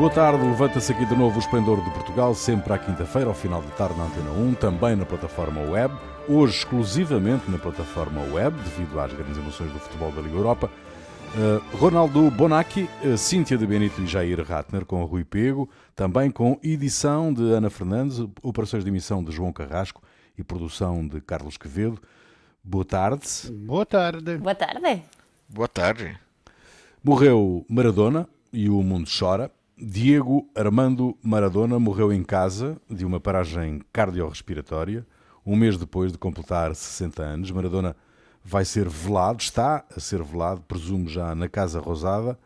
[0.00, 3.60] Boa tarde, levanta-se aqui de novo o Esplendor de Portugal, sempre à quinta-feira, ao final
[3.60, 5.94] de tarde na Antena 1, também na plataforma web,
[6.26, 10.70] hoje exclusivamente na plataforma web, devido às grandes emoções do futebol da Liga Europa.
[11.34, 16.58] Uh, Ronaldo Bonacci, uh, Cíntia de Benito e Jair Ratner com Rui Pego, também com
[16.62, 20.02] edição de Ana Fernandes, operações de emissão de João Carrasco
[20.38, 22.00] e produção de Carlos Quevedo.
[22.64, 23.52] Boa tarde.
[23.52, 24.38] Boa tarde.
[24.38, 25.02] Boa tarde.
[25.46, 26.18] Boa tarde.
[27.04, 29.50] Morreu Maradona e o mundo chora.
[29.76, 35.06] Diego Armando Maradona morreu em casa de uma paragem cardiorrespiratória,
[35.44, 37.50] um mês depois de completar 60 anos.
[37.50, 37.96] Maradona
[38.44, 42.38] vai ser velado, está a ser velado, presumo já na Casa Rosada,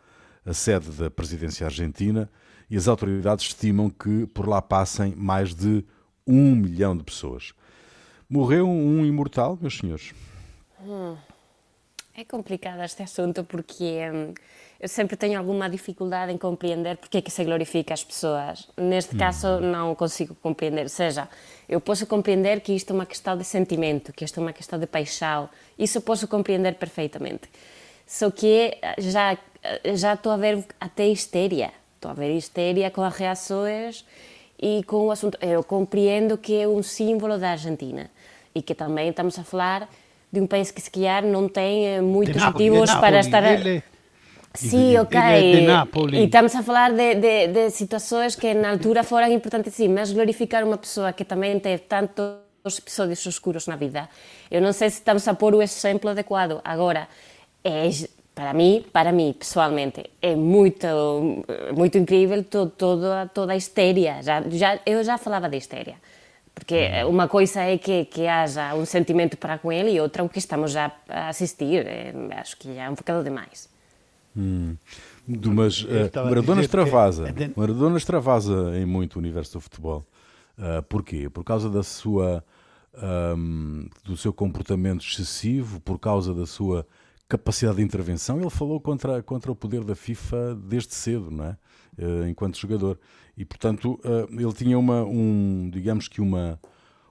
[0.46, 2.30] a sede da presidência argentina,
[2.70, 5.84] e as autoridades estimam que por lá passem mais de
[6.26, 7.52] um milhão de pessoas.
[8.28, 10.14] Morreu um imortal, meus senhores?
[10.80, 11.16] Hum.
[12.16, 14.32] É complicado este assunto porque hum,
[14.80, 18.68] eu sempre tenho alguma dificuldade em compreender porque é que se glorifica as pessoas.
[18.76, 20.82] Neste caso, não consigo compreender.
[20.82, 21.28] Ou seja,
[21.68, 24.78] eu posso compreender que isto é uma questão de sentimento, que isto é uma questão
[24.78, 25.48] de paixão.
[25.78, 27.48] Isso posso compreender perfeitamente.
[28.06, 29.38] Só que já,
[29.94, 31.70] já estou a ver até histeria.
[31.94, 34.04] Estou a ver histeria com as reações
[34.60, 35.38] e com o assunto.
[35.40, 38.10] Eu compreendo que é um símbolo da Argentina
[38.54, 39.88] e que também estamos a falar
[40.30, 43.42] de um país que se calhar não tem eh, muitos motivos para estar...
[43.60, 43.82] ele-
[44.54, 45.20] Sim, ok.
[45.52, 46.18] De Napoli.
[46.18, 50.12] E estamos a falar de, de, de situações que na altura foram importantes, sim, mas
[50.12, 52.44] glorificar uma pessoa que também teve tantos
[52.78, 54.08] episódios escuros na vida,
[54.50, 56.60] eu não sei se estamos a pôr o exemplo adequado.
[56.64, 57.08] Agora,
[57.62, 57.90] é,
[58.34, 60.86] para mim, para mim, pessoalmente, é muito,
[61.76, 64.22] muito incrível to, toda, toda a histeria.
[64.22, 65.96] Já, já, eu já falava de histeria.
[66.54, 70.28] Porque uma coisa é que, que haja um sentimento para com ele e outra o
[70.28, 71.84] que estamos já a assistir.
[71.84, 73.73] É, acho que é um bocado demais.
[74.36, 77.32] Do- Mas eh, estava a Maradona que- extravasa.
[77.32, 80.06] de- Maradona extravasa em muito o universo do futebol.
[80.58, 81.28] Ah, porquê?
[81.30, 82.44] Por causa da sua,
[82.96, 86.86] ahm, do seu comportamento excessivo, por causa da sua
[87.28, 88.38] capacidade de intervenção.
[88.40, 91.56] Ele falou contra, contra o poder da FIFA desde cedo, não é?
[91.96, 92.98] Eh, enquanto jogador.
[93.36, 96.58] E, portanto, ah, ele tinha uma, um, digamos que uma,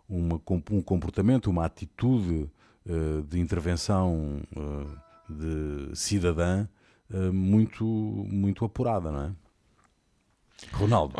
[0.07, 0.39] uma,
[0.71, 2.49] um comportamento, uma atitude
[2.87, 4.85] eh, de intervenção eh,
[5.89, 6.67] de cidadã eh,
[7.17, 9.31] muito, muito apurada, não é?
[10.73, 11.15] Ronaldo.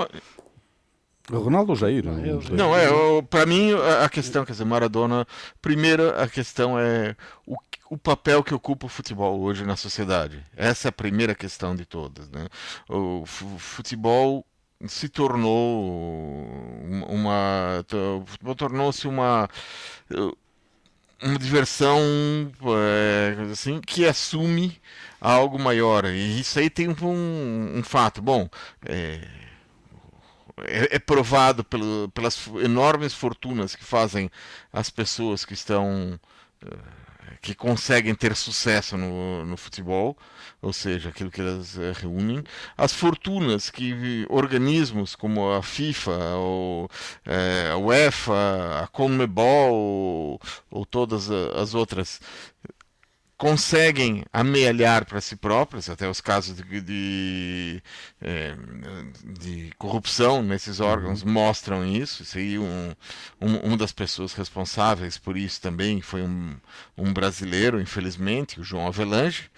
[1.32, 2.04] Ronaldo ou Jair?
[2.48, 2.60] dois.
[2.60, 2.88] Não, é,
[3.22, 5.26] pra mim a- questão, quer dizer, Maradona,
[5.62, 7.16] primeiro a questão é
[7.48, 7.56] o,
[7.90, 10.46] o papel que ocupa o futebol hoje na sociedade.
[10.56, 12.48] Essa é a primeira questão de todas, né?
[12.90, 14.46] O fu- futebol
[14.86, 17.86] se tornou um- uma,
[18.22, 19.50] o futebol tornou-se uma
[21.24, 22.00] uma diversão
[22.78, 24.80] é, assim que assume
[25.20, 26.06] algo maior.
[26.06, 28.22] E isso aí tem um, um fato.
[28.22, 28.50] Bom
[28.86, 29.22] é,
[30.66, 34.30] é, é provado pelo, pelas enormes fortunas que fazem
[34.72, 36.20] as pessoas que estão
[36.62, 40.18] eh, que conseguem ter sucesso no, no futebol,
[40.64, 42.44] ou seja, aquilo que elas eh, reúnem,
[42.78, 46.90] as fortunas que organismos como a FIFA, ou,
[47.26, 50.42] eh, a UEFA, a CONMEBOL ou,
[50.72, 52.22] ou todas as outras
[53.44, 57.84] conseguem amealhar para si próprios, até os casos de, de,
[58.22, 58.56] eh,
[59.38, 62.24] de corrupção nesses órgãos mostram isso.
[62.24, 62.94] Isso aí, um,
[63.42, 66.56] um, uma das pessoas responsáveis por isso também foi um,
[66.98, 69.50] um brasileiro, infelizmente, o João Avelange.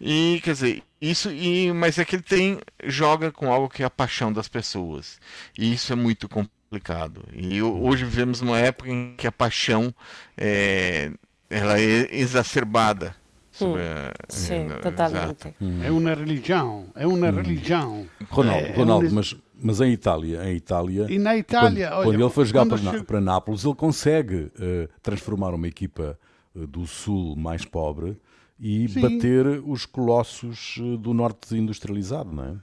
[0.00, 3.86] E, quer dizer, isso, e, mas é que ele tem, joga com algo que é
[3.86, 5.18] a paixão das pessoas.
[5.58, 7.24] E isso é muito complicado.
[7.32, 9.92] E ho- hoje vivemos numa época em que a paixão
[10.36, 11.10] é,
[11.50, 13.20] ela é exacerbada.
[13.52, 15.46] Sobre a- Sim, é, totalmente.
[15.48, 15.54] exato.
[15.84, 18.06] É uma religião, é uma religião.
[18.30, 21.96] Ronaldo, É, Ronaldo é um- mas, mas em Itália, em Itália, E na Itália, quando,
[21.98, 26.18] olha, quando ele foi jogar para, chega- para Nápoles, ele consegue eh, transformar uma equipa
[26.56, 28.16] eh, do sul mais pobre
[28.58, 29.00] e Sim.
[29.00, 32.54] bater os colossos eh, do norte industrializado, não é?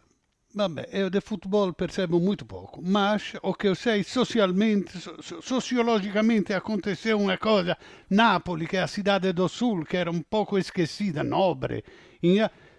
[0.59, 5.41] Vabbè, eu de futebol percebo muito pouco, mas o que eu sei socialmente, so- so-
[5.41, 7.77] sociologicamente aconteceu uma coisa.
[8.09, 11.81] Napoli, que é a cidade do sul, que era um pouco esquecida, nobre,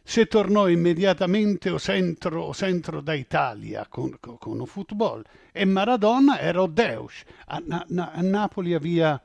[0.04, 5.22] se tornou imediatamente o centro, o centro da Itália con, con, con o futebol.
[5.54, 7.24] E Maradona era o Deus.
[7.46, 9.20] A, na, na- a Napoli havia...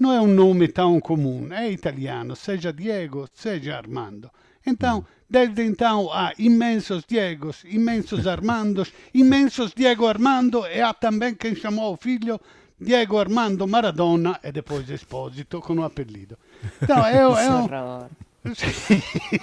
[0.00, 4.28] Não é um nome tão comum, é italiano, seja Diego, seja Armando.
[4.66, 11.54] Então, desde então há imensos Diegos, imensos Armandos, imensos Diego Armando e há também quem
[11.54, 12.40] chamou o filho
[12.80, 16.38] Diego Armando Maradona e depois Esposito com o apelido.
[16.82, 18.08] Então, é, é, um.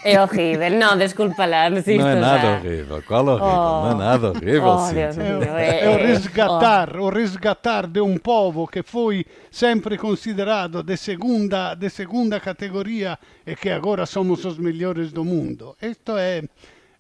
[0.03, 0.69] É horrível.
[0.71, 2.57] Não, desculpa lá, mas isto Não é nada já...
[2.57, 3.03] horrível.
[3.07, 3.47] Qual horrível?
[3.47, 4.93] Não é nada horrível, Oh, sim.
[4.93, 10.95] Deus É, é o resgatar, o resgatar de um povo que foi sempre considerado de
[10.97, 15.75] segunda, de segunda categoria e que agora somos os melhores do mundo.
[15.81, 16.43] Isto é,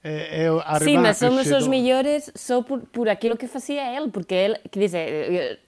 [0.03, 4.33] é, é Sim, mas somos os melhores só por, por aquilo que fazia ele, porque
[4.33, 5.59] ele, quer dizer,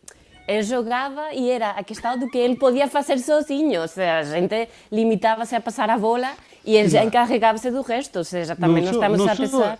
[0.48, 4.24] ele jogava e era a questão do que ele podia fazer sozinho, ou seja, a
[4.24, 6.32] gente limitava-se a passar a bola
[6.66, 9.80] e ele encarregava-se do resto, ou seja, também Não não, estamos não a pensar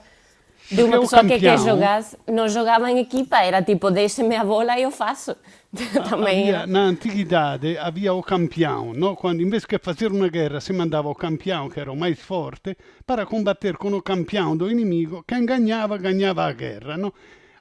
[0.72, 4.44] de uma pessoa que quer campeão- jogar, não jogava em equipa, era tipo, deixe-me a
[4.44, 5.36] bola e eu faço.
[6.08, 9.16] também Havia, na antiguidade havia o campeão, no?
[9.16, 12.20] quando em vez de fazer uma guerra se mandava o campeão, que era o mais
[12.20, 12.78] forte,
[13.08, 16.96] para combater com o campeão do inimigo, quem ganhava, ganhava a guerra.
[16.96, 17.12] No?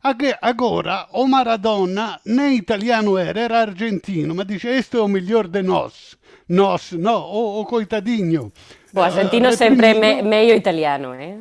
[0.02, 5.62] Agora, o Maradona nem italiano era, era argentino, mas dice, este é o melhor de
[5.62, 6.16] nós.
[6.48, 8.52] Nós, no, o, o coitadinho.
[8.92, 11.38] O argentino Eh, sempre é me, meio italiano, eh?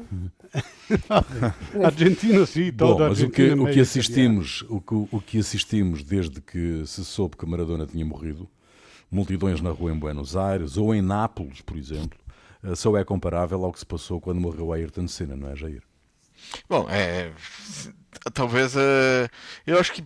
[1.84, 6.04] Argentino sim, todo Bom, mas o que, o que assistimos, o que, o que assistimos
[6.04, 8.48] desde que se soube que Maradona tinha morrido,
[9.10, 12.20] multidões na rua em Buenos Aires ou em Nápoles, por exemplo,
[12.64, 15.82] eh, só é comparável ao que se passou quando morreu Ayrton Senna, não é, Jair?
[16.70, 17.32] Bom, é,
[18.34, 19.30] talvez é,
[19.66, 20.04] eu acho que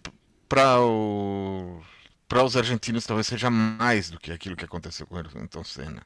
[0.48, 1.82] para o
[2.28, 6.02] para os argentinos talvez seja mais do que aquilo que aconteceu com o Ayrton Senna,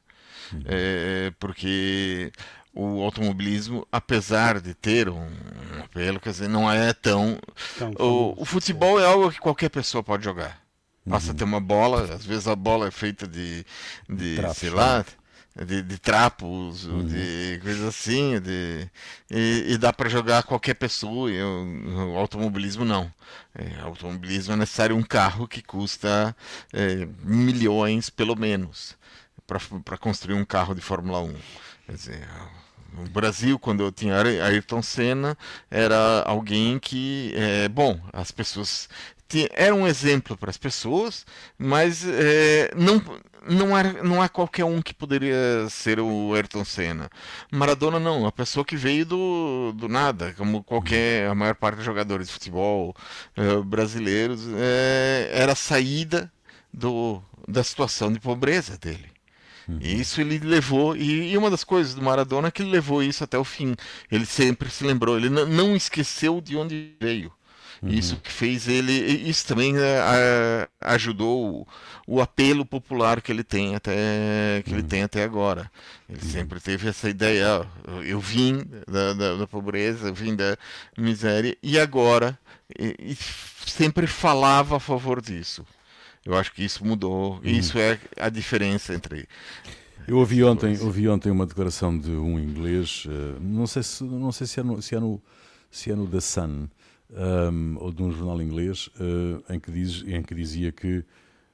[0.64, 2.32] É, porque
[2.74, 5.18] o automobilismo, apesar de ter um,
[5.76, 7.38] um apelo, quer dizer, não é tão
[7.78, 10.60] Tão o, o futebol é algo que qualquer pessoa pode jogar.
[11.06, 13.64] Basta ter uma bola, às vezes a bola é feita de,
[14.08, 15.04] de sei lá,
[15.56, 18.88] de, de trapos, ou de coisas assim, de,
[19.30, 21.30] e, e dá para jogar qualquer pessoa.
[21.30, 23.12] E o, automobilismo não.
[23.54, 26.34] É, automobilismo é necessário um carro que custa
[26.72, 28.96] é, milhões, pelo menos,
[29.84, 31.34] para construir um carro de Fórmula 1.
[31.86, 32.28] Quer dizer,
[32.92, 35.36] no Brasil, quando eu tinha Ay- Ayrton Senna,
[35.70, 38.88] era alguém que, é, bom, as pessoas
[39.52, 41.24] era um exemplo para as pessoas,
[41.56, 43.00] mas é, não
[43.48, 47.10] não era não é qualquer um que poderia ser o Ayrton Senna.
[47.50, 51.84] Maradona não, a pessoa que veio do, do nada, como qualquer a maior parte dos
[51.84, 52.94] jogadores de futebol
[53.36, 56.32] eh, brasileiros, eh, era a saída
[56.72, 59.10] do, da situação de pobreza dele.
[59.80, 63.22] E isso ele levou, e, uma das coisas do Maradona é que ele levou isso
[63.22, 63.76] até o fim.
[64.10, 67.32] Ele sempre se lembrou, ele não esqueceu de onde veio.
[67.82, 71.60] Isso que fez ele, isso também eh, a- ajudou
[72.06, 75.70] o, o apelo popular que ele tem até que ele tem até agora.
[76.08, 80.58] Ele sempre teve essa ideia, ó, eu vim da, da, da pobreza, eu vim da
[80.98, 82.38] miséria e agora
[82.78, 83.16] e, e
[83.66, 85.64] sempre falava a favor disso.
[86.26, 87.40] Eu acho que isso mudou.
[87.42, 89.26] e Isso é a diferença entre
[90.06, 94.30] Eu ouvi ontem, ouvi ontem uma declaração de um inglês, eh, não sei se, não
[94.32, 95.22] sei se, é, no, se, é, no,
[95.70, 96.68] se é no The Sun
[97.14, 101.04] ehm, ou de um jornal inglês, eh, em, que diz, em que dizia que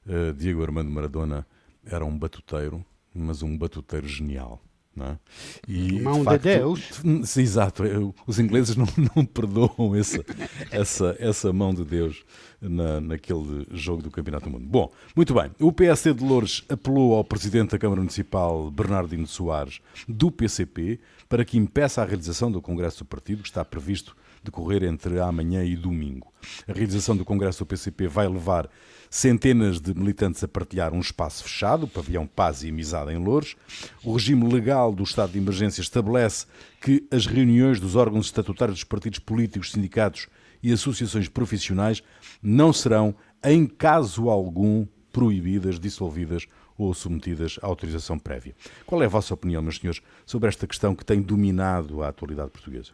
[0.07, 1.45] eh, Diego Armando Maradona
[1.85, 2.83] era um batuteiro,
[3.13, 4.61] mas um batuteiro genial.
[4.97, 5.19] Não é?
[5.67, 6.89] E, Mão de facto, Deus.
[7.23, 7.83] Sim, exato.
[8.25, 10.25] Os ingleses não, não perdoam essa,
[10.71, 12.25] essa, essa mão de Deus
[12.59, 14.65] na, naquele jogo do Campeonato do Mundo.
[14.65, 15.51] Bom, muito bem.
[15.59, 20.99] O PSD de Lourdes apelou ao Presidente da Câmara Municipal, Bernardino Soares, do PCP,
[21.29, 25.63] para que impeça a realização do Congresso do Partido, que está previsto decorrer entre amanhã
[25.63, 26.33] e domingo.
[26.67, 28.69] A realização do Congresso do PCP vai levar
[29.09, 33.55] centenas de militantes a partilhar um espaço fechado, o pavilhão Paz e Amizade em Louros.
[34.03, 36.45] O regime legal do estado de emergência estabelece
[36.81, 40.27] que as reuniões dos órgãos estatutários dos partidos políticos, sindicatos
[40.61, 42.01] e associações profissionais
[42.41, 48.55] não serão, em caso algum, proibidas, dissolvidas ou submetidas à autorização prévia.
[48.85, 52.51] Qual é a vossa opinião, meus senhores, sobre esta questão que tem dominado a atualidade
[52.51, 52.91] portuguesa?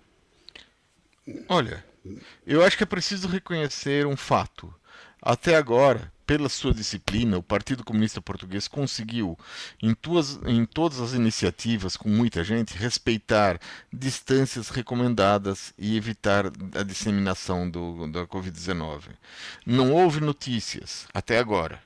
[1.48, 1.84] Olha,
[2.46, 4.74] eu acho que é preciso reconhecer um fato.
[5.22, 9.38] Até agora, pela sua disciplina, o Partido Comunista Português conseguiu,
[9.82, 13.60] em, tuas, em todas as iniciativas com muita gente, respeitar
[13.92, 19.04] distâncias recomendadas e evitar a disseminação do, da Covid-19.
[19.66, 21.82] Não houve notícias, até agora,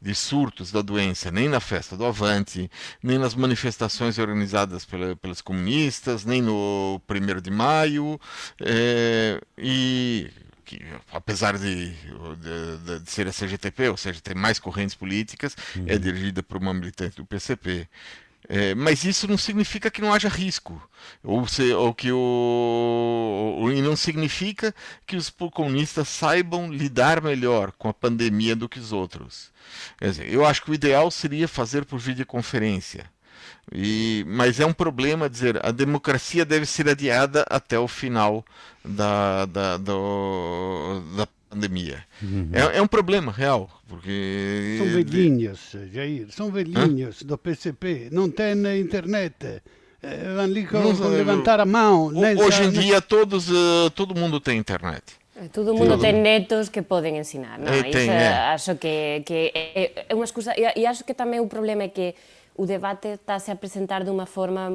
[0.00, 2.70] de surtos da doença, nem na festa do Avante,
[3.02, 8.18] nem nas manifestações organizadas pela, pelas comunistas, nem no 1 de maio,
[8.60, 10.30] é, e
[10.64, 10.80] que,
[11.12, 15.84] apesar de, de, de, ser a CGTP, ou seja, ter mais correntes políticas, uhum.
[15.86, 17.88] é dirigida por uma militante do PCP.
[18.52, 20.82] É, mas isso não significa que não haja risco,
[21.22, 24.74] ou, se, ou que o, e não significa
[25.06, 29.52] que os comunistas saibam lidar melhor com a pandemia do que os outros.
[30.02, 33.08] Dizer, eu acho que o ideal seria fazer por videoconferência.
[33.72, 38.44] E, mas é um problema dizer a democracia deve ser adiada até o final
[38.84, 42.04] da, da, do, da pandemia.
[42.22, 42.48] Uhum.
[42.52, 43.68] É, é, um problema real.
[43.88, 44.76] Porque...
[44.78, 47.26] São velhinhos, Jair, são velhinhos Hã?
[47.26, 49.60] do PCP, não tem internet.
[50.02, 52.06] Eh, vão ali com, com levantar a mão.
[52.38, 55.20] Hoje em dia todos, uh, todo mundo tem internet.
[55.36, 56.00] Eh, todo mundo Todo.
[56.00, 57.58] tem netos que podem ensinar.
[57.58, 57.66] Não?
[57.82, 58.28] Tem, é.
[58.54, 60.54] Acho que, que é, é uma excusa.
[60.56, 62.14] E, e acho que também o problema é que
[62.54, 64.70] o debate está-se a apresentar de uma forma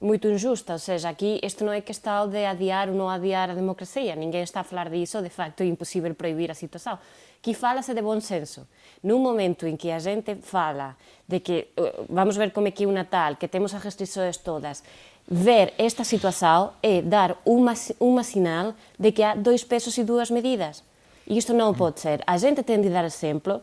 [0.00, 3.54] muito injusta, ou seja, aqui isto não é questão de adiar ou não adiar a
[3.54, 6.98] democracia, ninguém está a falar disso, de facto é impossível proibir a situação.
[7.38, 8.66] Aqui fala-se de bom senso.
[9.02, 12.84] Num momento em que a gente fala de que, eh, vamos ver como é que
[12.84, 14.82] é o Natal, que temos as restrições todas,
[15.26, 20.30] ver esta situação é dar uma, uma sinal de que há dois pesos e duas
[20.30, 20.82] medidas.
[21.26, 22.22] E isto não pode ser.
[22.26, 23.62] A gente tem de dar exemplo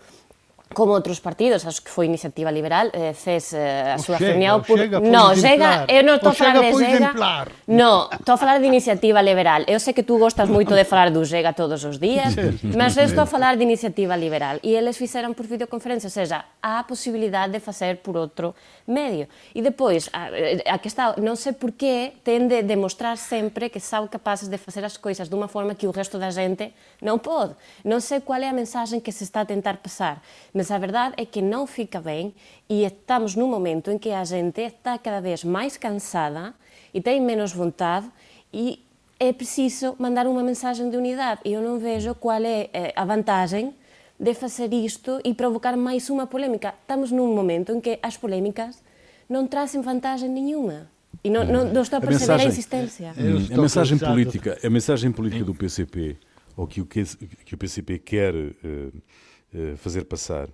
[0.74, 4.78] como outros partidos, acho que foi Iniciativa Liberal, eh, fez eh, a súa reunión por...
[5.00, 7.12] no, Chega, eu non estou a falar de Chega.
[7.68, 9.64] No, estou a falar de Iniciativa Liberal.
[9.66, 12.36] Eu sei que tú gostas moito de falar do Chega todos os días,
[12.76, 16.44] mas eu estou a falar de Iniciativa Liberal e eles fixeron por videoconferencia, ou seja,
[16.62, 18.52] há a posibilidade de facer por outro
[18.86, 19.28] medio.
[19.56, 20.30] E depois, a,
[20.68, 24.60] a que está, non sei por que ten de demostrar sempre que são capaces de
[24.60, 27.56] facer as coisas de unha forma que o resto da gente non pode.
[27.88, 30.20] Non sei qual é a mensaxe que se está a tentar pasar
[30.58, 32.34] Mas a verdade é que não fica bem
[32.68, 36.52] e estamos num momento em que a gente está cada vez mais cansada
[36.92, 38.08] e tem menos vontade
[38.52, 38.84] e
[39.20, 41.42] é preciso mandar uma mensagem de unidade.
[41.46, 43.72] E eu não vejo qual é eh, a vantagem
[44.20, 46.74] de fazer isto e provocar mais uma polêmica.
[46.82, 48.82] Estamos num momento em que as polêmicas
[49.30, 50.90] não trazem vantagem nenhuma.
[51.24, 53.14] E não, não, não estou a perceber a, mensagem, a insistência.
[53.56, 56.18] A mensagem política, a mensagem política do PCP,
[56.56, 57.06] ou que o, que,
[57.46, 58.92] que o PCP quer uh,
[59.78, 60.50] fazer passar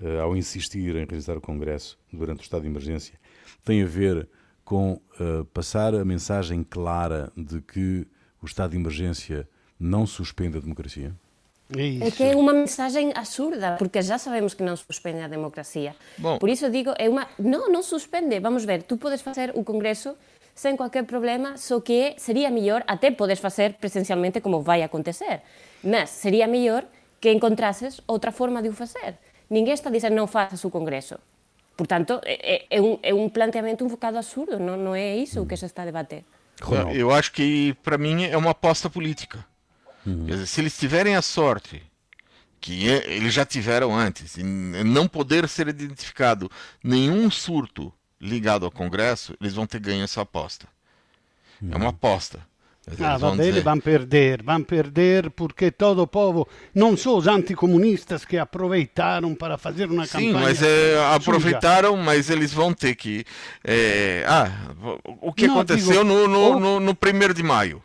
[0.00, 3.18] eh, ao insistir em realizar o Congresso durante o estado de emergência
[3.66, 4.28] tem a ver
[4.64, 8.06] com uh, passar a mensagem clara de que
[8.42, 9.48] o estado de emergência
[9.78, 11.12] não suspende a democracia?
[11.76, 15.96] É, é que é uma mensagem absurda, porque já sabemos que não suspende a democracia.
[16.16, 16.38] Bom.
[16.38, 18.38] Por isso digo, é uma não, não suspende.
[18.38, 20.14] Vamos ver, tu podes fazer o Congresso
[20.54, 25.42] sem qualquer problema, só que seria melhor, até podes fazer presencialmente como vai acontecer,
[25.82, 26.84] mas seria melhor
[27.26, 29.18] que encontrasses outra forma de o fazer.
[29.50, 31.18] Ninguém está a dizer não faças o Congresso.
[31.76, 35.46] Portanto, é, é, um, é um planteamento um bocado absurdo, não, não é isso o
[35.46, 36.24] que se está a debater.
[36.94, 39.44] Eu acho que, para mim, é uma aposta política.
[40.06, 40.24] Uhum.
[40.24, 41.82] Dizer, se eles tiverem a sorte,
[42.60, 46.48] que é, eles já tiveram antes, e não poder ser identificado
[46.82, 50.66] nenhum surto ligado ao Congresso, eles vão ter ganho essa aposta.
[51.60, 51.72] Uhum.
[51.72, 52.40] É uma aposta.
[53.00, 58.38] Ah, va bene, van perder, van perder porque todo povo, não só os anticomunistas que
[58.38, 60.32] aproveitaram para fazer uma Sim, campanha.
[60.32, 63.24] Sim, mas é, aproveitaram, mas eles vão ter que.
[63.64, 64.52] É, ah,
[65.20, 67.82] o que não, aconteceu digo, no, no, no, no primeiro de maio?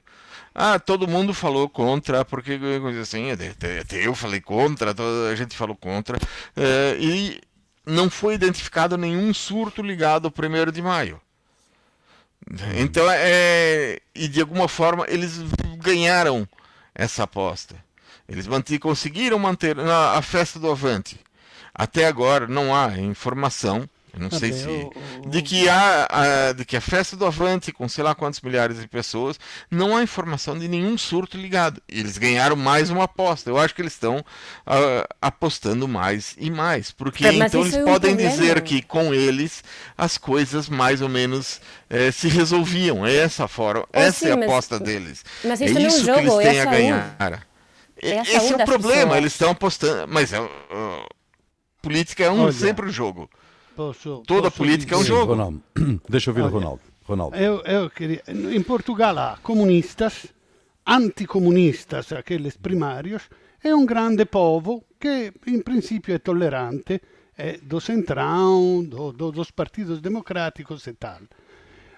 [0.53, 2.59] Ah, todo mundo falou contra, porque
[3.01, 6.19] assim, até, até eu falei contra, toda a gente falou contra,
[6.55, 7.41] é, e
[7.87, 11.19] não foi identificado nenhum surto ligado ao primeiro de maio.
[12.75, 15.39] Então, é, e de alguma forma, eles
[15.77, 16.47] ganharam
[16.93, 17.75] essa aposta.
[18.27, 18.47] Eles
[18.79, 21.19] conseguiram manter na, a festa do Avante.
[21.73, 24.67] Até agora não há informação eu não sei se.
[24.67, 28.41] O, de, que há, a, de que a festa do Avante, com sei lá quantos
[28.41, 29.39] milhares de pessoas,
[29.69, 31.81] não há informação de nenhum surto ligado.
[31.87, 33.49] Eles ganharam mais uma aposta.
[33.49, 36.91] Eu acho que eles estão uh, apostando mais e mais.
[36.91, 38.31] Porque é, então eles é um podem problema.
[38.31, 39.63] dizer que com eles
[39.97, 43.05] as coisas mais ou menos eh, se resolviam.
[43.05, 45.25] É essa forma, essa sim, é a aposta mas, deles.
[45.43, 47.47] Mas isso é isso jogo, que eles têm a ganhar.
[48.01, 49.17] É Esse é o problema, pessoas.
[49.17, 50.11] eles estão apostando.
[50.11, 50.49] Mas uh,
[51.81, 52.51] política é um Olha.
[52.51, 53.29] sempre o jogo.
[53.81, 55.11] Posso, Toda posso política dizer.
[55.11, 55.33] é um jogo.
[55.33, 55.63] Ronaldo.
[56.07, 56.81] Deixa eu ouvir o Ronaldo.
[57.03, 57.35] Ronaldo.
[57.35, 60.27] Eu, eu queria, em Portugal há comunistas,
[60.85, 63.23] anticomunistas, aqueles primários,
[63.63, 67.01] e um grande povo que, em princípio, é tolerante
[67.35, 71.21] é do centrão, do, do, dos partidos democráticos e tal.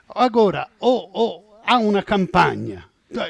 [0.08, 2.86] Agora, ou, ou há uma campanha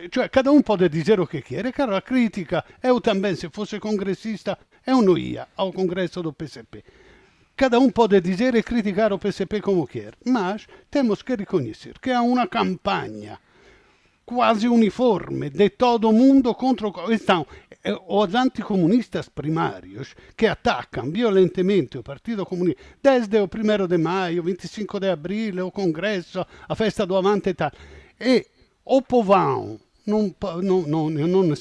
[0.10, 3.79] cioè cada um pode dizer o que quer, cara, a crítica, eu também, se fosse
[3.79, 6.83] congressista, eu não ia ao congresso do PCP.
[7.55, 12.10] Cada um pode dizer e criticar o PCP como quer, mas temos que reconhecer que
[12.12, 13.39] há uma campanha
[14.25, 16.88] quase uniforme de todo mundo contra.
[17.12, 17.45] Então,
[18.07, 25.00] os anticomunistas primários que atacam violentemente o Partido Comunista desde o 1 de maio, 25
[25.00, 27.72] de abril, o Congresso, a festa do Amante e tal.
[28.19, 28.48] E
[28.83, 31.55] o povão, não, não, não, não no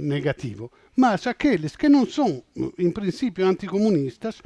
[0.00, 2.42] negativo, mas aqueles que não são,
[2.78, 4.42] em princípio, anticomunistas,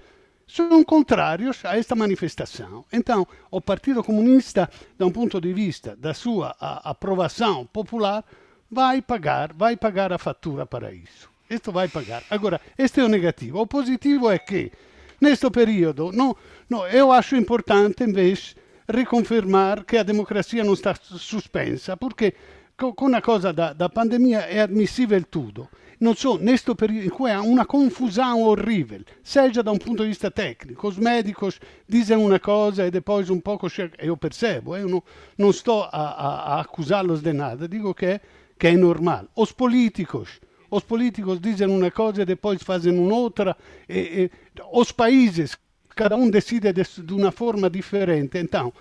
[0.46, 2.84] são contrários a esta manifestação.
[2.92, 8.24] Então, o Partido Comunista, da um ponto de vista da sua aprovação popular,
[8.70, 11.30] vai pagar, vai pagar a fatura para isso.
[11.48, 12.22] Isto vai pagar.
[12.30, 13.60] Agora, este é o negativo.
[13.60, 14.72] O positivo é que,
[15.20, 16.36] neste período, não,
[16.68, 18.54] não, eu acho importante, invece,
[18.86, 22.34] riconfermar che la democrazia non sta suspensa, perché
[22.74, 25.70] con la cosa da, da pandemia è ammissibile tutto.
[25.98, 30.08] Non so, questo periodo in cui ha una confusione orribile, sia da un punto di
[30.08, 34.82] vista tecnico, i medici dicono una cosa e poi un poco, e io percebo, eh,
[34.82, 35.00] non,
[35.36, 38.20] non sto a, a, a accusarlos di nada, dico che,
[38.56, 39.28] che è normale.
[39.34, 44.30] Os políticos, os políticos dicono una cosa e poi fanno un'altra, e, e,
[44.72, 45.56] os países
[45.94, 48.36] cada um decide de, de uma forma diferente.
[48.38, 48.72] Então,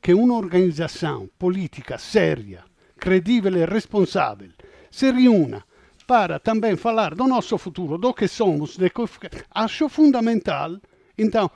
[0.00, 2.64] que uma organização política séria,
[2.98, 4.50] credível e responsável
[4.90, 5.64] se reúna
[6.08, 8.90] para também falar do nosso futuro, do que somos, de,
[9.54, 10.80] acho fundamental.
[11.18, 11.50] Então,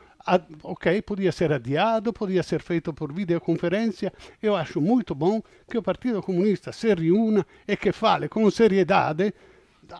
[0.62, 4.12] ok, podia ser adiado, podia ser feito por videoconferência.
[4.42, 9.32] Eu acho muito bom que o Partido Comunista se reúna e que fale com seriedade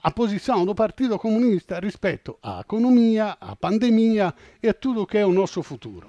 [0.02, 5.24] a posição do Partido Comunista respeito à economia, à pandemia e a tudo que é
[5.24, 6.08] o nosso futuro.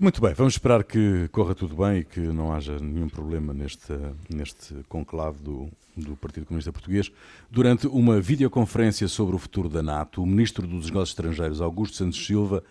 [0.00, 3.92] Muito bem, vamos esperar que corra tudo bem e que não haja nenhum problema neste,
[4.32, 7.10] neste conclave do, do Partido Comunista Português.
[7.50, 12.24] Durante uma videoconferência sobre o futuro da NATO, o Ministro dos Negócios Estrangeiros, Augusto Santos
[12.24, 12.62] Silva,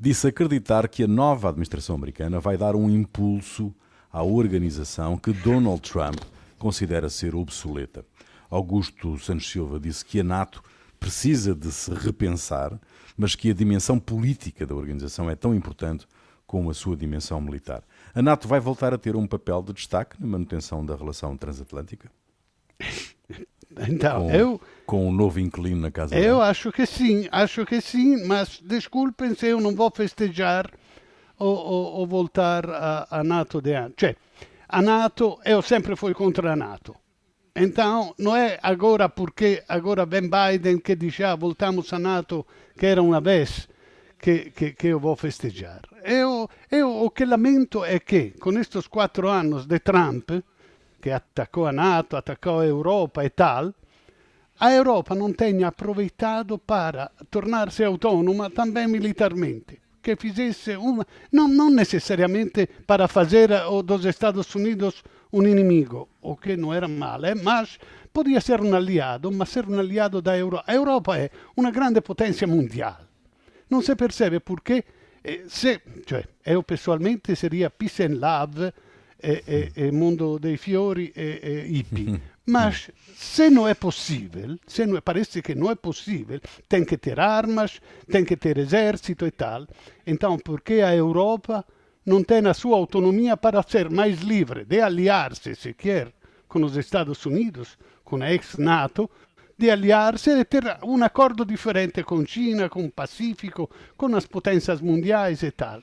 [0.00, 3.70] disse acreditar que a nova administração americana vai dar um impulso
[4.10, 6.20] à organização que Donald Trump
[6.58, 8.02] considera ser obsoleta.
[8.48, 10.64] Augusto Santos Silva disse que a NATO
[10.98, 12.80] precisa de se repensar,
[13.14, 16.06] mas que a dimensão política da organização é tão importante
[16.52, 17.82] como a sua dimensão militar.
[18.14, 22.12] A NATO vai voltar a ter um papel de destaque na manutenção da relação transatlântica?
[23.88, 24.60] Então, com, eu.
[24.84, 26.50] Com um novo inquilino na casa Eu dela.
[26.50, 30.70] acho que sim, acho que sim, mas desculpem se eu não vou festejar
[31.38, 32.66] ou, ou, ou voltar
[33.10, 33.96] à NATO de antes.
[33.98, 34.16] Cioè,
[34.68, 36.94] a NATO, eu sempre fui contra a NATO.
[37.56, 42.84] Então, não é agora porque agora vem Biden que diz ah, voltamos a NATO, que
[42.84, 43.66] era uma vez,
[44.22, 45.82] que, que, que eu vou festejar.
[46.04, 50.30] Eu, eu o que lamento é que, com estes quatro anos de Trump,
[51.02, 53.74] que atacou a NATO, atacou a Europa e tal,
[54.60, 59.80] a Europa não tenha aproveitado para tornar-se autônoma também militarmente.
[60.00, 61.04] Que fizesse uma.
[61.32, 63.50] Não, não necessariamente para fazer
[63.84, 67.64] dos Estados Unidos un inimigo, o che non era male, ma
[68.10, 70.70] podia essere un alleato, ma ser un alleato da Europa.
[70.72, 73.11] Europa è una grande potenza mondiale.
[73.72, 74.84] Non si percebe perché
[75.22, 78.70] eh, se, cioè, io personalmente seria peace and love
[79.16, 82.20] e, e, e mondo dei fiori e, e hippie.
[82.52, 87.18] Ma se non è possibile, se non parece che non è possibile, tem que ter
[87.18, 87.78] armas,
[88.10, 89.66] tem que ter exército e tal.
[90.04, 91.64] Então, perché a Europa
[92.04, 96.12] não tem a sua autonomia para ser mais livre de aliar-se, se quer,
[96.46, 99.08] com os Estados Unidos, com a ex-NATO,
[99.56, 104.80] de aliar-se e ter um acordo diferente com China, com o Pacífico, com as potências
[104.80, 105.80] mundiais e tal.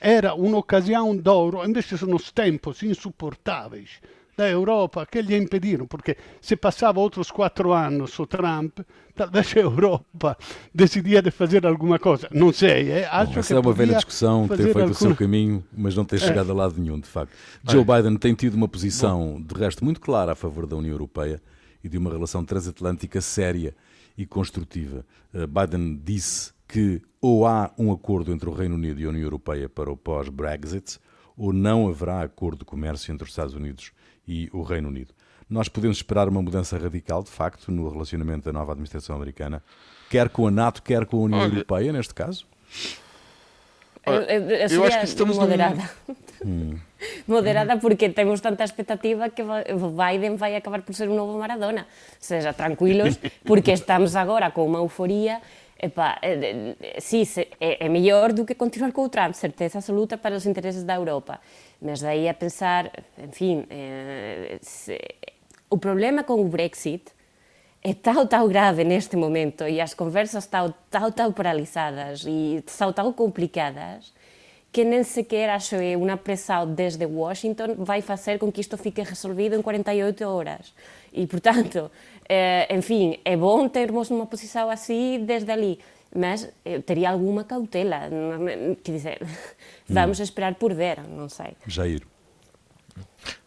[0.00, 4.00] Era un'occasione d'oro, invece sono tempos insuportáveis
[4.38, 8.78] da Europa che gli impediram, porque se passava outros quatro anos o Trump,
[9.12, 10.36] talvez a Europa
[10.72, 12.28] decidia de fazer alguma coisa.
[12.30, 13.08] Não sei, é?
[13.10, 14.92] acho Bom, essa é uma velha discussão, ter feito alguma...
[14.92, 16.18] o seu caminho, mas não ter é.
[16.20, 16.52] chegado é.
[16.52, 17.32] a lado nenhum, de facto.
[17.68, 19.42] Joe Biden tem tido uma posição, Bom.
[19.42, 21.42] de resto, muito clara a favor da União Europeia
[21.88, 23.74] e de uma relação transatlântica séria
[24.16, 25.04] e construtiva.
[25.32, 29.22] Uh, Biden disse que ou há um acordo entre o Reino Unido e a União
[29.22, 31.00] Europeia para o pós-Brexit,
[31.36, 33.92] ou não haverá acordo de comércio entre os Estados Unidos
[34.26, 35.14] e o Reino Unido.
[35.48, 39.62] Nós podemos esperar uma mudança radical, de facto, no relacionamento da nova administração americana,
[40.10, 42.46] quer com a NATO, quer com a União Olha, Europeia, neste caso?
[44.14, 45.90] Eu, eu, eu, eu acho que estamos moderada.
[46.44, 46.78] Num...
[47.26, 51.86] moderada porque temos tanta expectativa que Biden vai acabar por ser um novo Maradona.
[52.18, 55.40] Seja, tranquilos, porque estamos agora com uma euforia
[55.80, 56.18] Epá,
[56.98, 57.22] sí,
[57.60, 61.38] é, é mellor do que continuar co Trump, certeza absoluta para os intereses da Europa.
[61.80, 64.98] Mas daí a pensar, en fin, eh, se,
[65.70, 67.14] o problema con o Brexit
[67.82, 72.92] é tão, tão grave neste momento e as conversas estão tão, tão paralisadas e são
[72.92, 74.12] tão complicadas
[74.70, 79.02] que nem sequer acho que uma pressão desde Washington vai fazer com que isto fique
[79.02, 80.74] resolvido em 48 horas.
[81.12, 81.90] E, portanto,
[82.28, 85.78] eh, enfim, é bom termos uma posição assim desde ali,
[86.14, 88.10] mas eh, teria alguma cautela.
[88.84, 89.18] Quer dizer,
[89.88, 90.22] vamos hum.
[90.22, 91.56] esperar por ver, não sei.
[91.66, 92.02] Jair.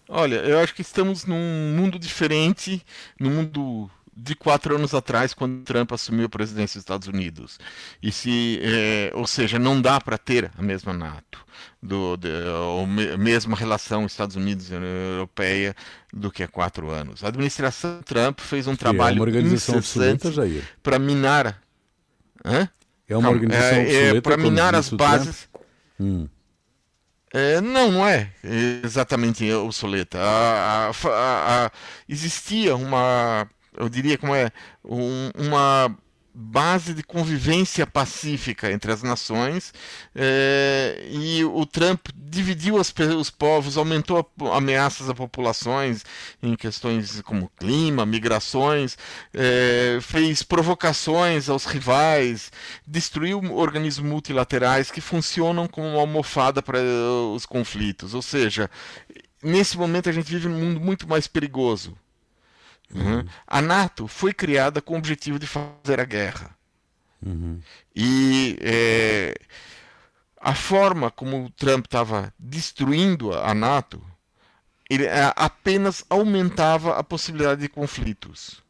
[0.10, 2.84] Olha, eu acho que estamos num mundo diferente,
[3.20, 3.90] num mundo
[4.24, 7.58] de quatro anos atrás, quando Trump assumiu a presidência dos Estados Unidos.
[8.02, 11.44] E se, é, ou seja, não dá para ter a mesma NATO,
[11.82, 12.30] do, de,
[13.14, 15.76] a mesma relação Estados Unidos e Europeia
[16.14, 17.24] do que há quatro anos.
[17.24, 21.60] A administração Trump fez um trabalho é incessante para minar.
[22.46, 22.70] Hã?
[23.08, 25.50] É uma organização é, é para minar as bases.
[26.00, 26.28] Hum.
[27.34, 28.30] É, não, não é
[28.84, 30.20] exatamente obsoleta.
[30.20, 31.72] A, a, a,
[32.08, 33.50] existia uma,
[33.82, 34.52] eu diria como é,
[34.86, 35.96] um, uma
[36.34, 39.74] base de convivência pacífica entre as nações
[40.16, 46.06] é, e o Trump dividiu as, os povos, aumentou ameaças a populações
[46.42, 48.98] em questões como clima, migrações,
[49.34, 52.52] é, fez provocações aos rivais,
[52.88, 56.80] destruiu organismos multilaterais que funcionam como uma almofada para
[57.34, 58.14] os conflitos.
[58.14, 58.70] Ou seja,
[59.44, 61.98] nesse momento a gente vive num mundo muito mais perigoso
[62.94, 63.26] Uhum.
[63.48, 66.56] A NATO foi criada com o objetivo de fazer a guerra.
[67.26, 67.60] Uhum.
[67.96, 69.36] E é,
[70.40, 74.02] a forma como o Trump estava destruindo a NATO
[74.92, 78.62] ele é, apenas aumentava a possibilidade de conflitos.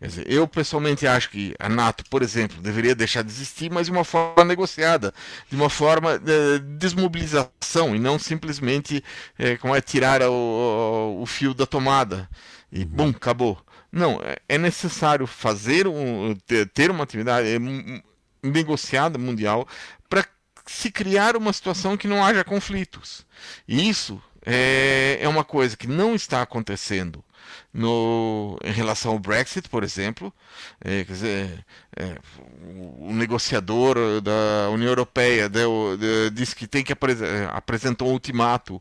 [0.00, 3.92] Dizer, eu pessoalmente acho que a NATO, por exemplo, deveria deixar de existir, mas de
[3.92, 5.14] uma forma negociada,
[5.48, 9.04] de uma forma de desmobilização e não simplesmente
[9.38, 12.28] é, como é tirar o, o, o fio da tomada
[12.72, 13.60] e bum, acabou.
[13.92, 16.34] Não, é, é necessário fazer um,
[16.72, 17.58] ter uma atividade é,
[18.42, 19.68] negociada mundial
[20.08, 20.26] para
[20.66, 23.26] se criar uma situação que não haja conflitos.
[23.68, 27.22] E isso é, é uma coisa que não está acontecendo
[27.72, 30.32] no, em relação ao Brexit, por exemplo.
[30.80, 32.16] É, quer dizer, é,
[32.98, 37.18] o negociador da União Europeia deu, de, disse que tem que apres,
[37.50, 38.80] apresentou um ultimato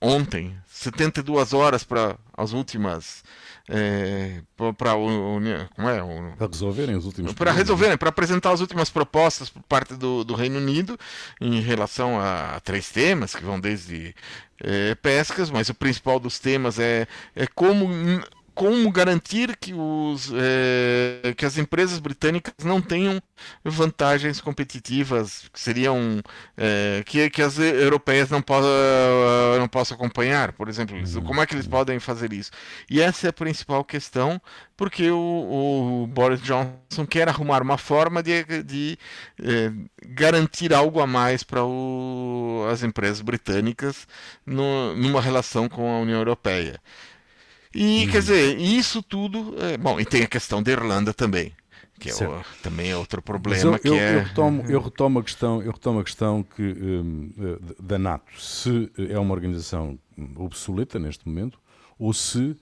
[0.00, 3.22] ontem, 72 horas para as últimas
[3.68, 6.36] é, para é?
[6.36, 10.34] para resolverem os últimos para resolverem para apresentar as últimas propostas por parte do, do
[10.34, 10.98] Reino Unido
[11.40, 14.14] em relação a, a três temas que vão desde
[14.60, 17.86] é, pescas mas o principal dos temas é, é como
[18.54, 23.20] como garantir que, os, é, que as empresas britânicas não tenham
[23.64, 26.20] vantagens competitivas que seriam
[26.56, 28.70] é, que, que as europeias não, possam
[29.58, 30.96] não possam acompanhar, por exemplo.
[30.96, 31.22] Uhum.
[31.22, 32.50] Como é que eles podem fazer isso?
[32.88, 34.40] E essa é a principal questão,
[34.76, 38.98] porque o, o Boris Johnson quer arrumar uma forma de, de
[39.42, 39.72] é,
[40.06, 41.60] garantir algo a mais para
[42.70, 44.06] as empresas britânicas
[44.44, 46.80] no, numa relação com a União Europeia.
[47.74, 49.54] E quer dizer, isso tudo.
[49.58, 51.52] É, bom, e tem a questão da Irlanda também.
[52.00, 53.76] Que é o, também é outro problema.
[53.76, 54.14] Eu, que eu, é...
[54.16, 58.40] eu, retomo, eu, retomo a questão, eu retomo a questão que, um, eh, da NATO,
[58.40, 59.98] se é uma organização
[60.36, 61.60] obsoleta neste momento,
[61.98, 62.56] ou se uh,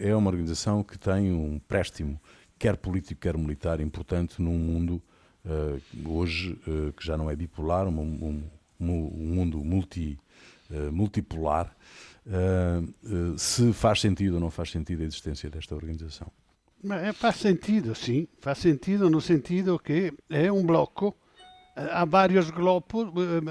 [0.00, 2.18] é uma organização que tem um préstimo,
[2.58, 5.02] quer político, quer militar, importante num mundo
[5.44, 8.42] uh, hoje uh, que já não é bipolar, um, um,
[8.80, 10.18] um mundo multi,
[10.90, 11.76] multipolar
[12.26, 16.30] uh, se faz sentido ou não faz sentido a existência desta organização.
[16.82, 21.14] Mas faz sentido, sim, faz sentido no sentido que é um bloco,
[21.76, 22.50] há vários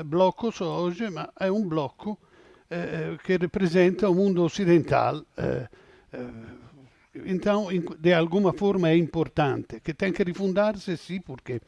[0.06, 2.20] blocos hoje, mas é um bloco
[3.24, 5.24] que representa o mundo ocidental.
[7.26, 11.62] Então, de alguma forma é importante, que tem que rifundar-se, sim, porque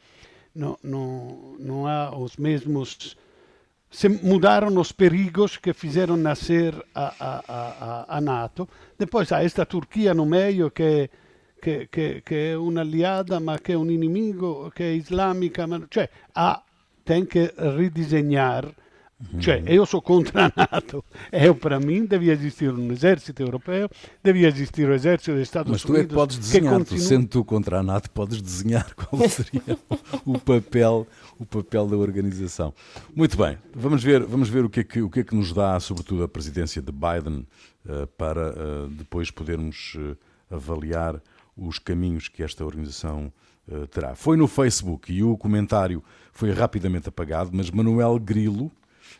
[0.54, 3.16] não, não, não há os mesmos
[3.94, 8.68] se mudaram os perigos que fizeram nascer a, a, a, a NATO.
[8.98, 11.08] Depois há esta Turquia no meio que,
[11.62, 15.64] que, que, que, é uma aliada, mas que é um inimigo, que é islâmica.
[15.68, 16.60] Mas, cioè, há,
[17.04, 18.74] tem que ridisegnare
[19.38, 21.04] cioè, io sono contro la Nato.
[21.30, 23.88] Eu, para mim, devia existir um exército europeu,
[24.22, 26.00] devia existir o um exército dos Estados Mas Unidos.
[26.00, 27.02] Mas tu é que podes desenhar, que continua...
[27.02, 29.78] tu, sendo tu contra a NATO, podes desenhar qual seria
[30.24, 31.06] o papel
[31.38, 32.72] o papel da organização.
[33.14, 35.52] Muito bem, vamos ver, vamos ver o, que é que, o que é que nos
[35.52, 37.46] dá, sobretudo, a presidência de Biden
[37.86, 40.16] uh, para uh, depois podermos uh,
[40.50, 41.20] avaliar
[41.56, 43.32] os caminhos que esta organização
[43.90, 44.14] terá.
[44.14, 48.70] Foi no Facebook e o comentário foi rapidamente apagado, mas Manuel Grilo,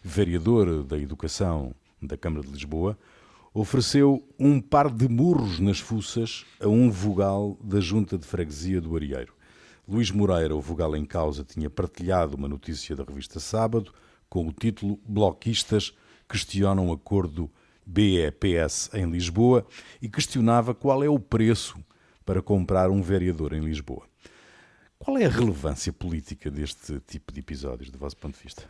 [0.02, 2.98] vereador da Educação da Câmara de Lisboa,
[3.52, 8.96] ofereceu um par de murros nas fuças a um vogal da Junta de Freguesia do
[8.96, 9.33] Arieiro.
[9.87, 13.92] Luís Moreira, o vogal em causa, tinha partilhado uma notícia da revista Sábado
[14.28, 15.94] com o título Bloquistas
[16.28, 17.50] questionam acordo
[17.87, 19.66] BEPS em Lisboa
[20.00, 21.78] e questionava qual é o preço
[22.24, 24.07] para comprar um vereador em Lisboa.
[24.98, 28.64] Qual é a relevância política deste tipo de episódios, do vosso ponto de vista?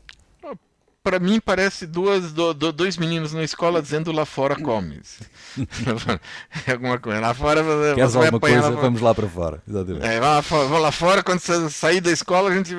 [1.05, 5.21] Para mim parece duas, do, do, dois meninos na escola dizendo lá fora comes.
[6.67, 7.21] alguma coisa.
[7.21, 7.63] Lá fora
[7.95, 8.71] Queres alguma coisa?
[8.71, 9.63] Lá vamos lá para fora.
[9.69, 10.07] Exatamente.
[10.07, 12.75] É, vamos lá fora, quando você sair da escola, a gente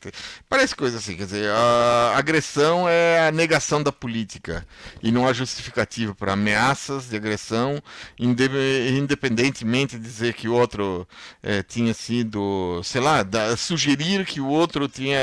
[0.00, 0.12] ter.
[0.48, 4.64] Parece coisa assim, quer dizer, a agressão é a negação da política
[5.02, 7.82] e não há justificativa para ameaças de agressão,
[8.16, 11.06] independentemente de dizer que o outro
[11.42, 15.18] é, tinha sido, sei lá, da, sugerir que o outro tinha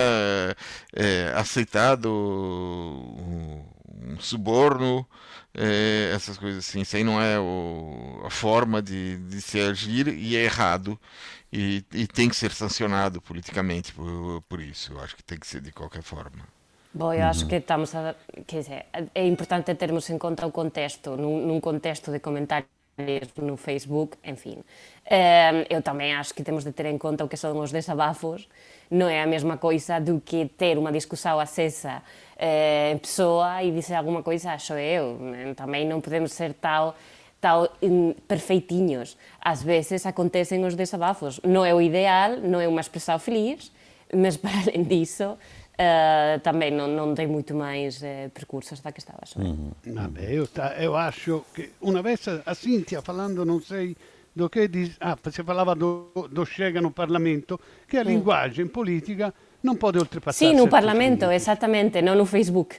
[0.94, 1.85] é, aceitado
[4.06, 5.06] um suborno,
[5.54, 6.82] é, essas coisas assim.
[6.82, 11.00] Isso aí não é o, a forma de, de se agir e é errado.
[11.52, 14.94] E, e tem que ser sancionado politicamente por, por isso.
[14.94, 16.44] Eu acho que tem que ser de qualquer forma.
[16.94, 18.16] Bom, eu acho que estamos a,
[18.48, 22.70] quer dizer, é importante termos em conta o contexto, num, num contexto de comentários
[23.38, 24.64] no Facebook, enfim.
[25.70, 28.48] Eu também acho que temos de ter em conta o que são os desabafos,
[28.90, 32.02] não é a mesma coisa do que ter uma discussão acesa
[32.38, 35.18] eh, em pessoa e dizer alguma coisa, acho eu.
[35.56, 36.96] Também não podemos ser tal
[37.42, 37.70] tal
[38.28, 39.16] perfeitinhos.
[39.40, 41.40] Às vezes acontecem os desabafos.
[41.44, 43.72] Não é o ideal, não é uma expressão feliz,
[44.12, 45.38] mas para além disso,
[45.76, 49.72] Uh, também não, não tem muito mais uh, percursos da que estava uhum.
[49.86, 50.48] Vabbè, eu,
[50.80, 53.98] eu acho que uma vez a Cintia falando, não sei
[54.34, 58.08] do que diz, ah, você falava do, do chega no Parlamento, que a mm.
[58.08, 59.34] linguagem política
[59.64, 60.38] não pode ultrapassar.
[60.38, 62.78] Sim, no Parlamento, exatamente, não no Facebook.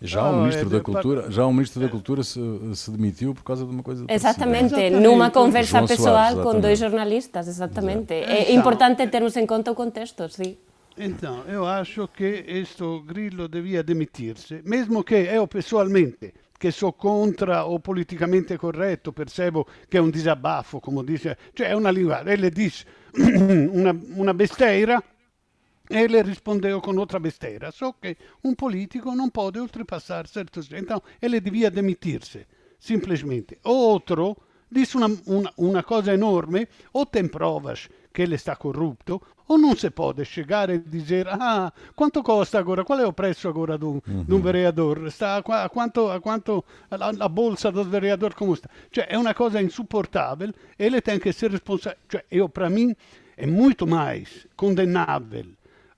[0.00, 2.40] Já o oh, ministro é, da Cultura, já o ministro da Cultura se,
[2.74, 4.04] se, demitiu por causa de uma coisa.
[4.08, 5.02] Exatamente, exatamente.
[5.02, 8.14] numa conversa João pessoal Soares, com dois jornalistas, exatamente.
[8.14, 8.32] Exato.
[8.32, 10.56] É então, importante termos em conta o contexto, sim.
[11.00, 17.64] Então, eu acho que este Grillo devia demitir-se, mesmo que eu pessoalmente, che so contra
[17.64, 22.36] o politicamente corretto, percebo che è un disabaffo, come dice, cioè è una lingua, lei
[22.36, 22.84] le dice
[23.14, 25.00] una, una besteira
[25.86, 27.70] e le rispondeu con outra besteira.
[27.70, 30.68] So che un politico non può oltrepassar certos...
[30.72, 32.44] Então, ele devia demitir-se,
[32.76, 33.58] simplesmente.
[33.62, 39.56] Outro disse una, una, una cosa enorme, ou tem provas che ele está corrupto, ou
[39.56, 43.78] não se pode chegar e dizer ah, quanto costa agora, qual é o preço agora
[43.78, 44.24] de um, uhum.
[44.24, 48.54] de um vereador, está a, a quanto, a quanto a, a, bolsa do vereador como
[48.54, 48.68] está.
[48.90, 52.92] Cioè é uma coisa insuportável, ele tem que ser responsável, cioè eu para mim
[53.36, 55.46] é muito mais condenável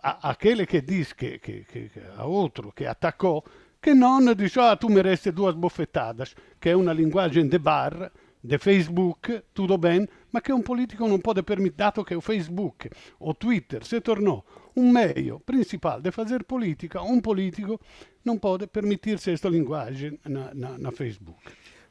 [0.02, 3.42] a, aquele que diz que, que, que, a outro que atacou,
[3.80, 8.58] che non dice ah tu meresti due bofettadas, che è una linguagem de bar, de
[8.58, 13.34] Facebook, tudo bem, ma che un politico non può permettere, dato che o Facebook o
[13.34, 17.78] Twitter se tornou um meio principal de fazer política, um político
[18.22, 21.38] não pode permitir-se esta linguagem na, na, na, Facebook.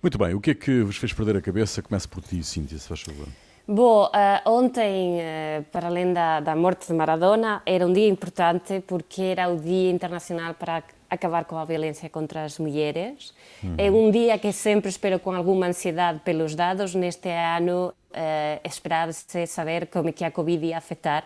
[0.02, 1.82] Muito bem, o que é que vos fez perder a cabeça?
[1.82, 3.28] Começa por ti, Cíntia, se faz favor.
[3.68, 8.84] Bom, uh, ontem, uh, para além da, da morte de Maradona, era um dia importante
[8.88, 13.34] porque era o Dia Internacional para acabar com a violência contra as mulheres.
[13.64, 13.76] Uhum.
[13.78, 16.94] É um dia que sempre espero com alguma ansiedade pelos dados.
[16.94, 21.26] Neste ano, eh, esperava-se saber como é que a Covid ia afetar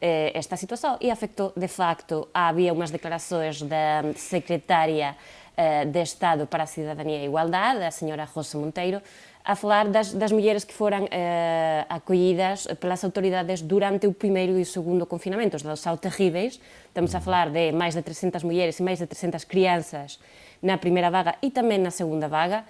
[0.00, 0.96] eh, esta situação.
[1.00, 2.28] E afetou, de facto.
[2.32, 5.16] Havia umas declarações da secretária
[5.56, 9.02] eh, de Estado para a Cidadania e a Igualdade, a senhora Rosa Monteiro,
[9.50, 14.62] a falar das, das mulheres que foram eh, acolhidas pelas autoridades durante o primeiro e
[14.62, 15.56] o segundo confinamento.
[15.56, 16.60] Os dados são terríveis.
[16.86, 20.20] Estamos a falar de mais de 300 mulheres e mais de 300 crianças
[20.62, 22.64] na primeira vaga e também na segunda vaga.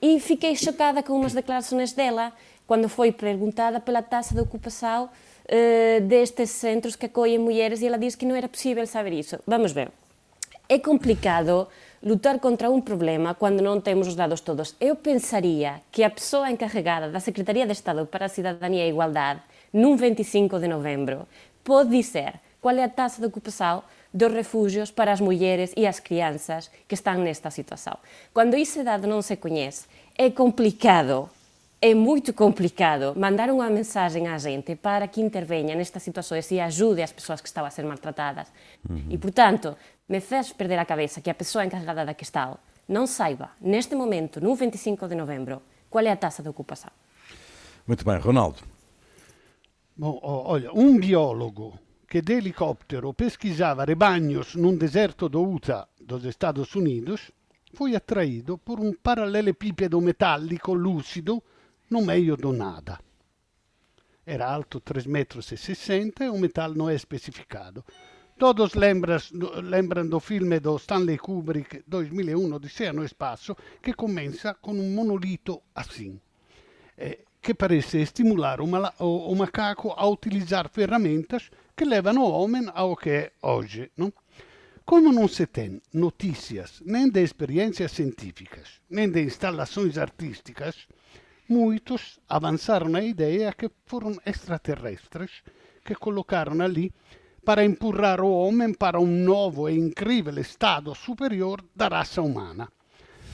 [0.00, 2.32] E fiquei chocada com umas declarações dela
[2.64, 7.98] quando foi perguntada pela taxa de ocupação uh, destes centros que acolhem mulheres e ela
[7.98, 9.36] disse que não era possível saber isso.
[9.44, 9.90] Vamos ver.
[10.68, 11.66] É complicado
[12.02, 14.74] lutar contra um problema quando não temos os dados todos.
[14.80, 18.88] Eu pensaria que a pessoa encarregada da Secretaria de Estado para a Cidadania e a
[18.88, 19.40] Igualdade,
[19.72, 21.26] num 25 de novembro,
[21.62, 23.82] pode dizer qual é a taxa de ocupação
[24.12, 27.96] dos refúgios para as mulheres e as crianças que estão nesta situação.
[28.32, 29.86] Quando esse dado não se conhece,
[30.16, 31.30] é complicado
[31.82, 37.00] é muito complicado mandar uma mensagem à gente para que intervenha nestas situações e ajude
[37.00, 38.52] as pessoas que estão a ser maltratadas.
[38.88, 39.06] Uhum.
[39.08, 39.74] E, portanto,
[40.06, 44.40] me fez perder a cabeça que a pessoa encarregada da questão não saiba, neste momento,
[44.40, 46.90] no 25 de novembro, qual é a taxa de ocupação.
[47.86, 48.58] Muito bem, Ronaldo.
[49.96, 56.74] Bom, olha, um biólogo que de helicóptero pesquisava rebanhos num deserto do Utah dos Estados
[56.74, 57.30] Unidos
[57.72, 61.42] foi atraído por um paralelepípedo metálico lúcido
[61.90, 62.98] no meio do nada.
[64.24, 65.52] Era alto 3,60 metros
[66.20, 67.84] e o metal não é especificado.
[68.38, 74.94] Todos lembram do filme do Stanley Kubrick 2001 Odissea no Espaço, que começa com um
[74.94, 76.18] monolito assim,
[76.96, 83.10] eh, que parece estimular o, macaco a utilizar ferramentas que levam o homem ao que
[83.10, 83.90] é hoje.
[84.86, 90.88] Como não se tem notícias nem de experiências científicas, nem de instalações artísticas,
[91.50, 95.42] muitos avançaram a ideia que foram extraterrestres
[95.84, 96.92] que colocaram ali
[97.44, 102.68] para empurrar o homem para um novo e incrível estado superior da raça humana.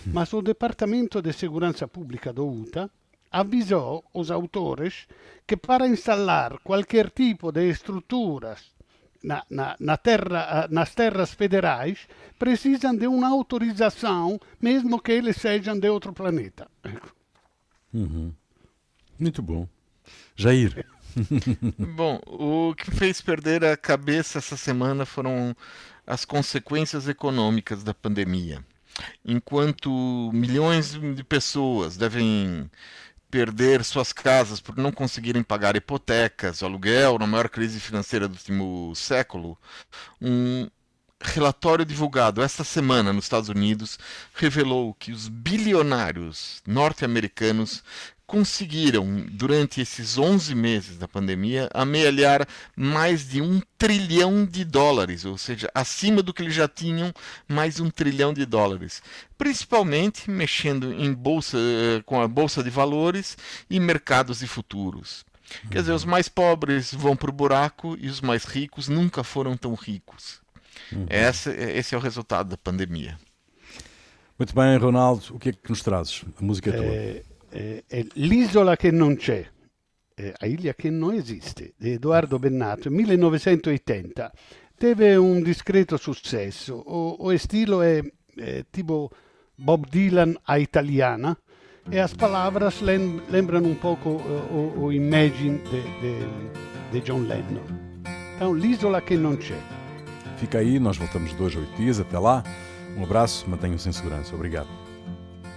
[0.07, 2.91] Mas o Departamento de Segurança Pública do UTA
[3.31, 5.07] avisou os autores
[5.47, 8.75] que para instalar qualquer tipo de estruturas
[9.23, 15.79] na, na, na terra, nas terras federais precisam de uma autorização, mesmo que eles sejam
[15.79, 16.67] de outro planeta.
[17.97, 18.31] Uhum.
[19.19, 19.67] Muito bom.
[20.37, 20.87] Jair.
[21.97, 25.57] Bom, o que fez perder a cabeça essa semana foram
[26.07, 28.63] as consequências econômicas da pandemia.
[29.25, 32.71] Enquanto milhões de pessoas devem
[33.31, 38.95] perder suas casas por não conseguirem pagar hipotecas, aluguel, na maior crise financeira do último
[38.95, 39.59] século,
[40.21, 40.69] um
[41.21, 43.99] relatório divulgado esta semana nos Estados Unidos
[44.35, 47.83] revelou que os bilionários norte-americanos
[48.27, 55.39] conseguiram, durante esses 11 meses da pandemia, amealhar mais de um trilhão de dólares, ou
[55.39, 57.15] seja, acima do que eles já tinham,
[57.47, 59.01] mais um trilhão de dólares.
[59.39, 63.39] Principalmente mexendo em bolsa, eh, com a bolsa de valores
[63.71, 65.25] e mercados de futuros.
[65.71, 69.57] Quer dizer, os mais pobres vão para o buraco e os mais ricos nunca foram
[69.57, 70.45] tão ricos.
[70.93, 71.07] Uhum.
[71.09, 73.19] Esse, esse é o resultado da pandemia.
[74.39, 76.25] Muito bem, Ronaldo, o que é que nos trazes?
[76.39, 76.85] A música é tua.
[76.85, 77.23] É
[77.57, 79.49] eh, è L'isola che non c'è,
[80.15, 84.33] eh, a ilha che non esiste, di Edoardo Bennato, 1980.
[84.77, 86.75] Teve un discreto successo.
[86.75, 88.03] O, o estilo è,
[88.35, 89.11] è tipo
[89.55, 91.37] Bob Dylan a italiana
[91.89, 95.63] e as palavras lem, lembrano um pouco uh, o, o Imagine
[96.91, 98.03] de, John Lennon.
[98.35, 99.76] Então, l'isola che non c'è.
[100.37, 101.99] Fica aí, nós voltamos dois a oito dias.
[101.99, 102.43] Até lá.
[102.97, 104.35] Um abraço, mantenham-se em segurança.
[104.35, 104.69] Obrigado.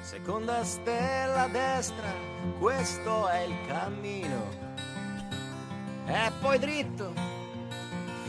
[0.02, 2.13] seconda stella destra,
[2.60, 4.48] questo è il cammino.
[6.08, 7.13] E poi dritto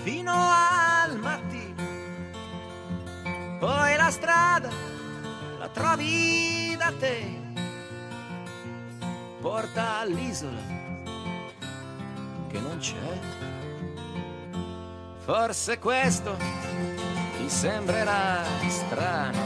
[0.04, 1.88] fino al mattino.
[3.58, 4.70] Poi la strada
[5.58, 7.38] la trovi da te,
[9.40, 10.60] porta all'isola
[12.48, 13.59] che non c'è.
[15.32, 16.36] Forse questo
[17.36, 19.38] ti sembrerà strano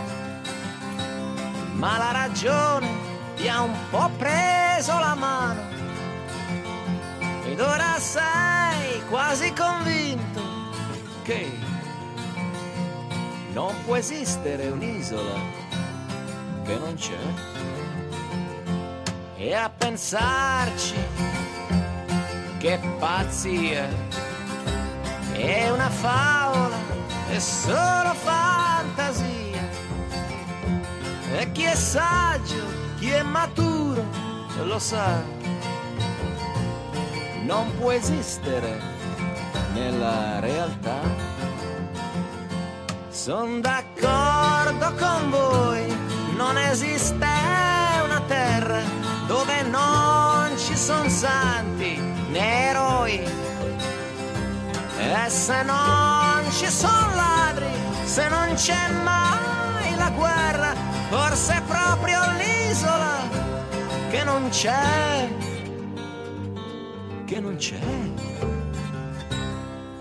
[1.75, 2.89] ma la ragione
[3.37, 5.61] ti ha un po' preso la mano
[7.45, 10.41] ed ora sei quasi convinto
[11.23, 11.53] che
[13.53, 15.39] non può esistere un'isola
[16.65, 17.19] che non c'è.
[19.37, 20.95] E a pensarci,
[22.57, 24.24] che pazzia,
[25.35, 26.77] è una favola,
[27.29, 29.69] è solo fantasia
[31.37, 32.63] e chi è saggio,
[32.99, 34.05] chi è maturo,
[34.63, 35.23] lo sa.
[37.43, 38.81] Non può esistere
[39.73, 41.01] nella realtà.
[43.11, 45.97] Sono d'accordo con voi,
[46.37, 47.27] non esiste
[48.05, 48.81] una terra
[49.27, 51.97] dove non ci sono santi
[52.31, 53.44] né eroi.
[55.07, 57.67] E se non ci sono ladri,
[58.05, 60.75] se non c'è mai la guerra,
[61.11, 63.19] forse è proprio l'isola
[64.11, 65.29] che non c'è,
[67.27, 67.79] che non c'è,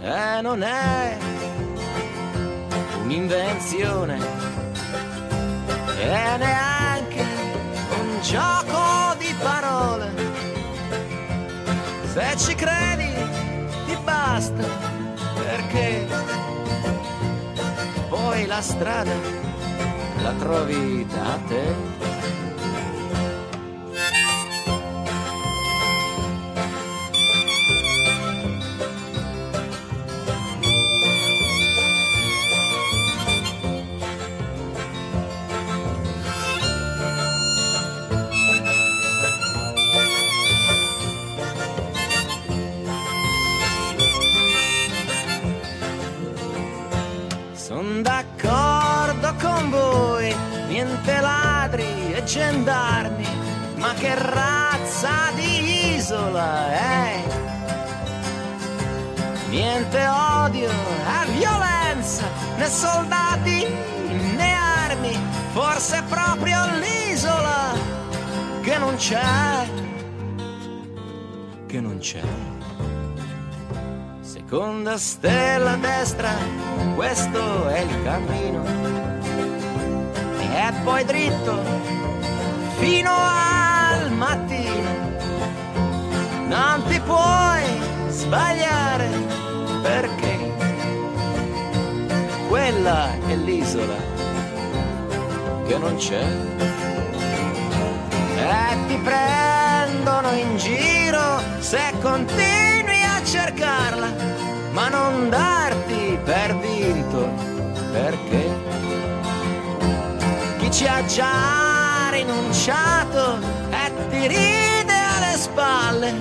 [0.02, 1.18] e non è
[3.04, 4.18] un'invenzione
[6.00, 7.26] e neanche
[8.00, 10.12] un gioco di parole.
[12.14, 13.13] Se ci credi
[14.34, 14.66] basta
[15.36, 16.08] perché
[18.10, 19.14] poi la strada
[20.24, 22.13] la trovi da te
[52.34, 53.28] gendarmi,
[53.76, 57.24] ma che razza di isola è?
[59.50, 62.26] Niente odio e violenza,
[62.58, 63.68] né soldati
[64.36, 65.16] né armi,
[65.52, 67.74] forse proprio l'isola
[68.64, 69.68] che non c'è,
[71.68, 72.24] che non c'è.
[74.50, 76.32] con la stella a destra,
[76.96, 78.64] questo è il cammino.
[80.56, 82.03] E poi dritto
[82.84, 84.92] fino al mattino.
[86.48, 87.64] Non ti puoi
[88.10, 89.08] sbagliare
[89.82, 90.34] perché
[92.50, 93.96] quella è l'isola
[95.66, 96.26] che non c'è.
[98.36, 104.10] E ti prendono in giro se continui a cercarla,
[104.74, 107.30] ma non darti per vinto
[107.94, 108.44] perché
[110.58, 111.83] chi ci ha già
[112.24, 113.38] rinunciato
[113.70, 116.14] e ti ride alle spalle,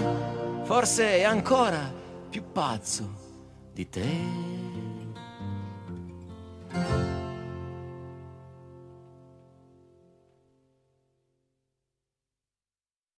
[0.64, 1.92] forse è ancora
[2.28, 3.09] più pazzo
[3.72, 4.11] di te.